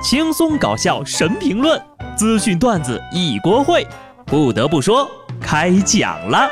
[0.00, 1.80] 轻松搞笑神评论，
[2.16, 3.84] 资讯段子一锅烩。
[4.24, 5.10] 不得不说，
[5.40, 6.48] 开讲了。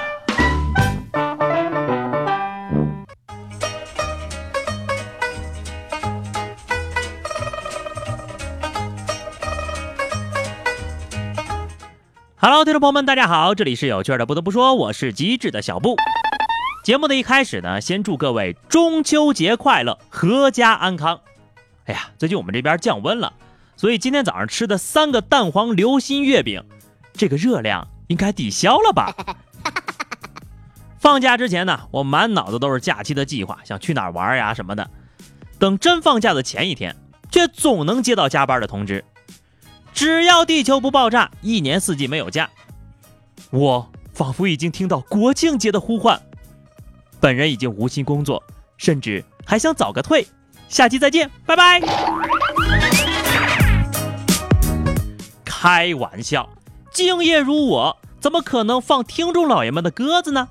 [12.38, 14.26] Hello，听众朋友们，大家好，这里是有趣的。
[14.26, 15.96] 不得不说，我是机智的小布。
[16.82, 21.20] 节目的一开始呢，先祝各位中秋节快乐，阖家安康。
[21.86, 23.32] 哎呀，最近我们这边降温了，
[23.76, 26.62] 所以今天早上吃的三个蛋黄流心月饼，
[27.12, 29.14] 这个热量应该抵消了吧？
[30.98, 34.90] 放假之前呢，我满脑子都是假期的计划，想去哪儿玩呀什么的。
[35.58, 36.96] 等真放假的前一天，
[37.30, 39.04] 却总能接到加班的通知。
[39.94, 42.50] 只要地球不爆炸，一年四季没有假。
[43.50, 46.20] 我仿佛已经听到国庆节的呼唤。
[47.20, 48.42] 本人已经无心工作，
[48.76, 50.26] 甚至还想早个退。
[50.68, 51.80] 下期再见，拜拜。
[55.44, 56.48] 开玩笑，
[56.92, 60.48] 敬业如我，怎么可能放听众老爷们的鸽子呢？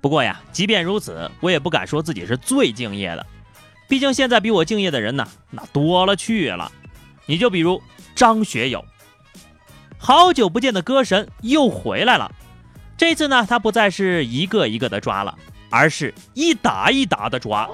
[0.00, 3.26] 不过呀，即便如此，我也不敢说自己是最敬业的。
[3.88, 6.70] 毕竟现在比我敬业的人呢，那多了去了。
[7.26, 7.82] 你就比如。
[8.14, 8.82] 张学友，
[9.98, 12.32] 好久不见的歌神又回来了。
[12.96, 15.36] 这次呢，他不再是一个一个的抓了，
[15.68, 17.68] 而是一打一打的抓。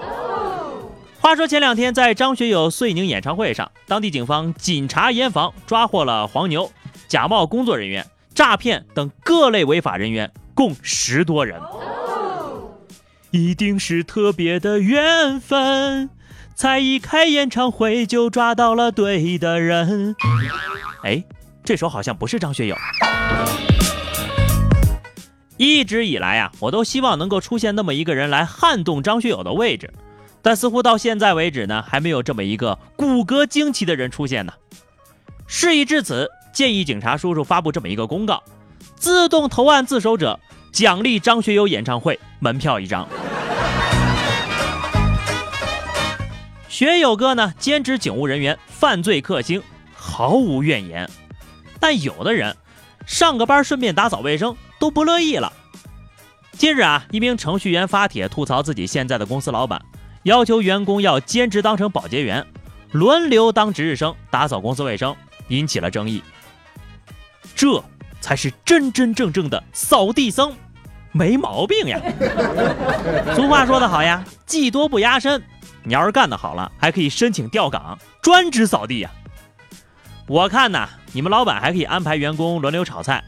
[1.22, 6.68] 话说前两天在张学友遂宁演唱会上，当地警方紧查严防，抓获了黄牛、
[7.06, 11.60] 假冒工作人员、诈骗等各类违法人员，共十多人。
[13.30, 16.10] 一定是特别的缘分。
[16.56, 20.16] 才一开演唱会就抓到了对的人。
[21.04, 21.22] 哎，
[21.62, 22.76] 这首好像不是张学友。
[25.56, 29.88] 一直以来啊，我都希望能够出现那么一个人来撼动张学友的位置，
[30.42, 34.52] 但似乎到现在为止呢，还没有这么一个骨骼惊奇的人出现呢。
[35.46, 38.42] 事已至此，建议警察叔叔发布这么一个公告：
[38.96, 40.40] 自动投案自首者
[40.72, 43.06] 奖励张学友演唱会门票一张。
[46.68, 49.62] 学友哥呢，兼职警务人员，犯罪克星，
[49.94, 51.08] 毫无怨言。
[51.78, 52.56] 但有的人
[53.06, 55.52] 上个班顺便打扫卫生都不乐意了。
[56.52, 59.82] 近日啊，一名程序员发帖吐槽自己现在的公司老板，
[60.24, 62.46] 要求员工要兼职当成保洁员，
[62.92, 65.16] 轮流当值日生打扫公司卫生，
[65.48, 66.22] 引起了争议。
[67.54, 67.82] 这
[68.20, 70.54] 才是真真正正的扫地僧，
[71.10, 72.00] 没毛病呀。
[73.34, 75.42] 俗话说得好呀，技多不压身。
[75.82, 79.10] 你要是干得好了，还可以申请调岗，专职扫地呀。
[80.28, 83.24] 我看呐，你们老板还可以安排员工轮流炒菜，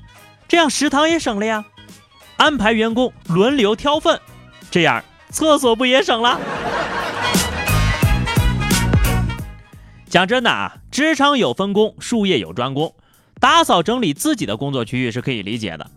[0.47, 1.65] 这样食堂也省了呀。
[2.37, 4.21] 安排员工轮流挑粪，
[4.71, 6.39] 这样厕所不也省了？
[10.15, 12.95] 讲真的啊，职场有分工，术业有专攻，
[13.41, 15.91] 打扫整理自己的工作区域是可以理解的，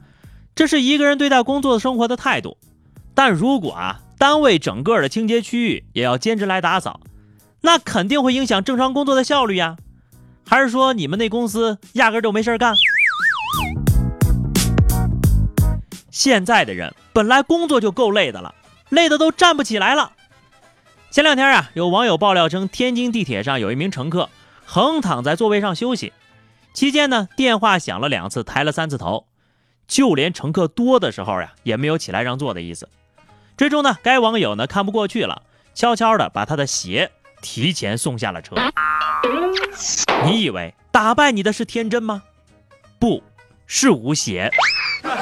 [0.56, 2.58] 这是一个人对待工作生活的态度。
[3.14, 7.00] 但如果啊，单位整个的清洁区域也要兼职来打扫，
[7.62, 9.78] 那肯定会影响正常工作的效率呀。
[10.50, 12.74] 还是说你们那公司压根就没事干？
[16.10, 18.56] 现在的人本来工作就够累的了，
[18.90, 20.14] 累的都站不起来了。
[21.10, 24.30] 前两天啊，有网友爆料称，天津地铁上有一名乘客
[24.66, 26.12] 横躺在座位上休息，
[26.74, 29.26] 期间呢，电话响了两次，抬了三次头，
[29.88, 32.90] 就连乘客多的时候呀，也没有起来让座的意思。
[33.58, 35.42] 最终呢，该网友呢看不过去了，
[35.74, 38.56] 悄悄的把他的鞋提前送下了车。
[40.26, 42.22] 你以为打败你的是天真吗？
[43.00, 43.24] 不
[43.66, 44.52] 是吴邪。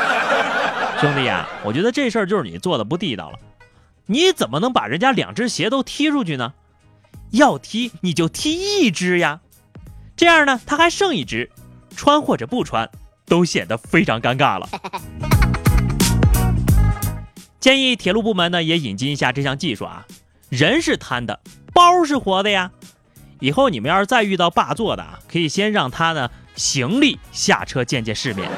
[0.99, 3.39] 兄弟呀，我觉得这事儿就是你做的不地道了。
[4.07, 6.53] 你怎么能把人家两只鞋都踢出去呢？
[7.31, 9.41] 要踢你就踢一只呀，
[10.15, 11.49] 这样呢他还剩一只，
[11.95, 12.89] 穿或者不穿
[13.25, 14.69] 都显得非常尴尬了。
[17.59, 20.05] 建议铁路部门呢也引进一下这项技术啊，
[20.49, 21.39] 人是瘫的，
[21.73, 22.71] 包是活的呀。
[23.39, 28.49] 以后你们要是再遇到霸座的啊，可以先让他呢行李下车见见世面。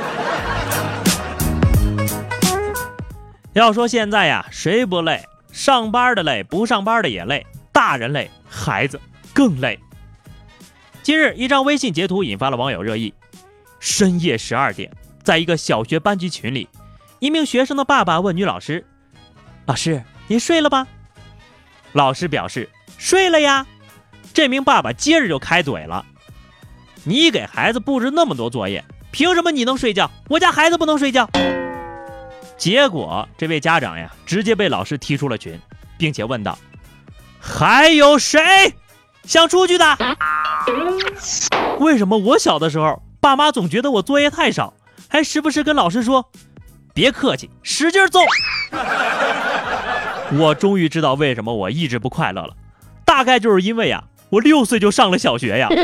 [3.54, 5.26] 要说现在呀，谁不累？
[5.52, 9.00] 上班的累，不上班的也累，大人累，孩子
[9.34, 9.80] 更累。
[11.04, 13.14] 今日一张微信截图引发了网友热议。
[13.80, 14.92] 深夜十二点，
[15.24, 16.68] 在一个小学班级群里，
[17.20, 18.86] 一名学生的爸爸问女老师。
[19.66, 20.88] 老师，您睡了吗？
[21.94, 23.66] 老师表示睡了呀。
[24.34, 26.06] 这名爸爸接着就开嘴了
[27.06, 31.30] ：“你给孩子布置那么多作业，凭什么你能睡觉，我家孩子不能睡觉？”
[32.58, 35.60] 结果这位家长呀，直接被老师踢出了群，
[35.98, 36.58] 并且问道
[37.40, 38.74] ：“还有谁
[39.24, 39.98] 想出去的？”
[41.80, 44.74] 为什么我小的时候，爸妈总觉得我作业太少，
[45.08, 46.32] 还时不时跟老师说
[46.96, 48.22] ：“别客气，使劲揍。
[50.34, 52.56] ”我终于知道为什么我一直不快乐了，
[53.06, 55.70] 大概就是因为呀，我六岁就上了小学呀。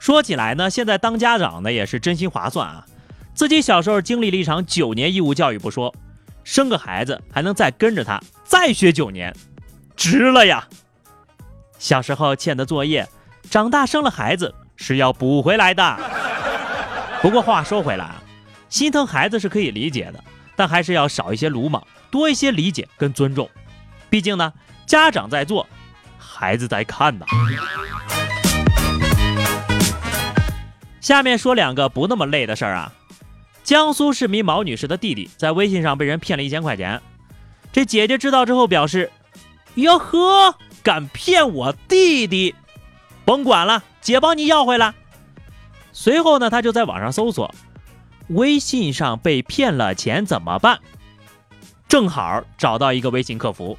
[0.00, 2.86] 说起来呢，现在当家长的也是真心划算啊。
[3.36, 5.94] 自己小时候经历了一场九年义务教育不说，
[6.42, 9.36] 生个孩子还能再跟着他再学九年，
[9.94, 10.66] 值了呀。
[11.78, 13.06] 小时候欠的作业，
[13.50, 15.98] 长大生了孩子是要补回来的。
[17.20, 18.22] 不过话说回来啊，
[18.70, 20.24] 心疼孩子是可以理解的，
[20.56, 23.50] 但还是要少一些鲁莽，多一些理解跟尊重。
[24.08, 24.50] 毕竟呢，
[24.86, 25.68] 家长在做，
[26.16, 27.26] 孩子在看呢。
[31.02, 32.90] 下面说两个不那么累的事儿啊。
[33.66, 37.02] 江苏市民毛女士的弟弟在微信上被人骗了一千块钱，
[37.72, 39.10] 这姐姐知道之后表示
[39.74, 40.54] ：“哟呵，
[40.84, 42.54] 敢骗我弟弟，
[43.24, 44.94] 甭管了，姐帮你要回来。”
[45.92, 47.52] 随后呢，她就在网上搜索
[48.30, 50.78] ：“微信上被骗了钱怎么办？”
[51.88, 53.76] 正好找到一个微信客服，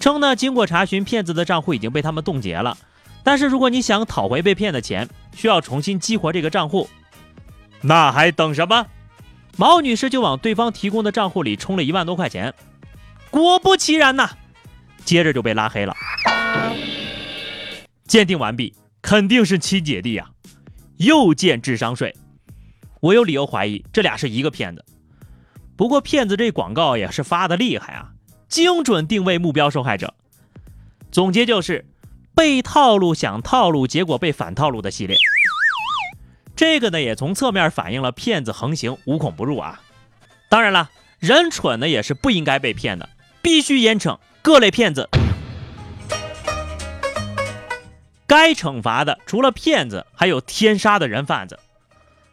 [0.00, 2.76] 称呢，经过查询，骗子的账户已经被他们冻结了。
[3.22, 6.90] 但是如果你想讨回被骗的钱，需要重新激活这个账户，
[7.80, 8.84] 那还等什么？
[9.60, 12.54] 毛女士就往对方提供的账户里充了一万多块钱，
[13.30, 14.30] 果不其然呐，
[15.04, 15.94] 接着就被拉黑了。
[18.06, 20.30] 鉴定完毕，肯定是亲姐弟呀，
[20.96, 22.16] 又见智商税。
[23.00, 24.82] 我有理由怀疑这俩是一个骗子。
[25.76, 28.12] 不过骗子这广告也是发的厉害啊，
[28.48, 30.14] 精准定位目标受害者。
[31.12, 31.84] 总结就是。
[32.32, 35.18] 被套路想套路，结果被反套路的系列，
[36.60, 39.80] 这个呢也从侧面反映了骗子横行无孔不入啊。
[40.50, 43.08] 当然了，人蠢呢也是不应该被骗的，
[43.40, 45.08] 必须严惩各类骗子。
[48.26, 51.58] 该惩罚的除了骗子，还有天杀的人贩子。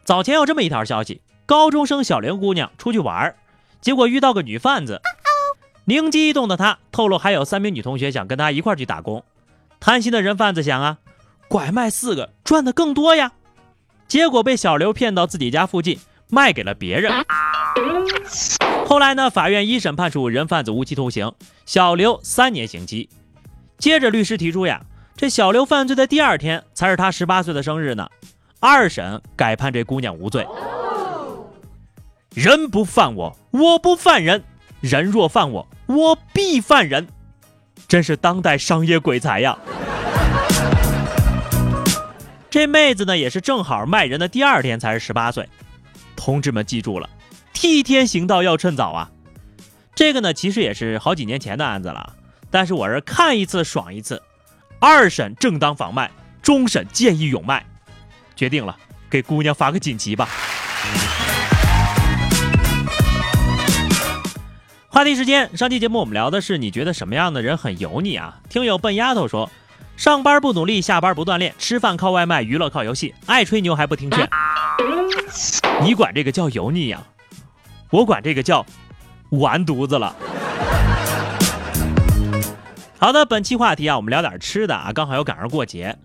[0.04, 3.34] 早前有这么一条消息：高中生小玲姑娘出去玩，
[3.80, 5.00] 结果遇到个女贩子，
[5.86, 9.24] 灵机一动的她透露还有三名女同学想跟她一块去打工。
[9.80, 10.98] 贪心的人贩子想啊，
[11.48, 13.32] 拐卖四个赚的更多呀，
[14.08, 15.98] 结果被小刘骗到自己家附近
[16.30, 17.12] 卖给了别人。
[18.86, 21.30] 后来呢，法院一审判处人贩子无期徒刑，
[21.66, 23.08] 小刘三年刑期。
[23.76, 24.80] 接着律师提出呀，
[25.14, 28.08] 这小刘犯罪的第二天才是他十八岁的生日呢，
[28.60, 30.46] 二审改判这姑娘无罪。
[32.34, 34.40] 人不犯我，我不犯人；
[34.80, 37.06] 人若犯我，我必犯人。
[37.86, 39.58] 真是当代商业鬼才呀！
[42.50, 45.46] 这妹子呢，也是正好卖人的第二天才是十八岁。
[46.16, 47.08] 同志们记住了，
[47.52, 49.10] 替天行道要趁早啊！
[49.94, 52.14] 这个呢，其实也是好几年前的案子了，
[52.50, 54.22] 但是我是看一次爽一次。
[54.80, 56.10] 二审正当防卖，
[56.40, 57.66] 终审见义勇卖。
[58.34, 58.74] 决定了，
[59.10, 60.28] 给姑娘发个锦旗吧。
[64.88, 68.40] 话题时间，上期节目我们聊的是你觉得什么样的人很油腻啊？
[68.48, 69.50] 听友笨丫头说，
[69.98, 74.30] 上班不努力，下班不锻炼，吃饭靠外卖，娱乐靠游戏，爱吹牛还不听劝。
[75.82, 77.02] 你管这个叫油腻呀？
[77.90, 78.64] 我管这个叫
[79.30, 80.14] 完犊子了。
[83.00, 85.98] 好的，本期话题啊，我们聊点吃的啊，刚好又赶上过节。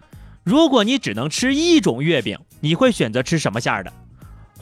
[0.44, 3.94] 如果你只能吃一种月饼，你会选择吃什么馅的？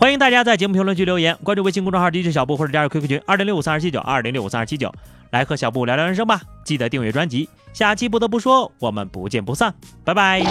[0.02, 4.92] 欢迎大家在节目评论区留言，关注微信公众号 DJ 小布或者加入 QQ 群二零六五三二七九二零六五三二七九，
[5.30, 6.42] 来和小布聊聊人生吧。
[6.66, 9.72] 记得订阅专辑，下期不得不说，我们不见不散，
[10.04, 10.42] 拜拜。